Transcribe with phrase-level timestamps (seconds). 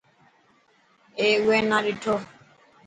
[1.19, 2.15] اي اوئي نا ڏٺو.